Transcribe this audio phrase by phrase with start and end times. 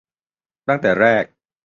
[0.67, 1.23] ตั้งแต่แรก